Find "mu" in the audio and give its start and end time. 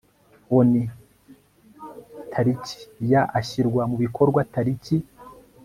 3.89-3.97